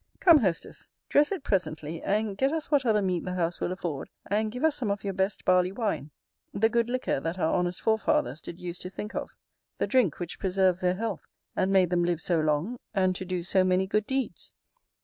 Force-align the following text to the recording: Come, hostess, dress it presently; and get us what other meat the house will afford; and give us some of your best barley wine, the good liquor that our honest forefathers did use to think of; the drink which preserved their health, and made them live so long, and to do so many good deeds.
Come, 0.19 0.39
hostess, 0.39 0.89
dress 1.09 1.31
it 1.31 1.43
presently; 1.43 2.01
and 2.01 2.35
get 2.35 2.51
us 2.51 2.71
what 2.71 2.87
other 2.87 3.03
meat 3.03 3.23
the 3.23 3.35
house 3.35 3.59
will 3.61 3.71
afford; 3.71 4.09
and 4.25 4.51
give 4.51 4.63
us 4.63 4.75
some 4.75 4.89
of 4.89 5.03
your 5.03 5.13
best 5.13 5.45
barley 5.45 5.71
wine, 5.71 6.09
the 6.51 6.69
good 6.69 6.89
liquor 6.89 7.19
that 7.19 7.37
our 7.37 7.53
honest 7.53 7.79
forefathers 7.79 8.41
did 8.41 8.59
use 8.59 8.79
to 8.79 8.89
think 8.89 9.13
of; 9.13 9.35
the 9.77 9.85
drink 9.85 10.19
which 10.19 10.39
preserved 10.39 10.81
their 10.81 10.95
health, 10.95 11.27
and 11.55 11.71
made 11.71 11.91
them 11.91 12.03
live 12.03 12.19
so 12.19 12.39
long, 12.39 12.77
and 12.95 13.15
to 13.15 13.25
do 13.25 13.43
so 13.43 13.63
many 13.63 13.85
good 13.85 14.07
deeds. 14.07 14.55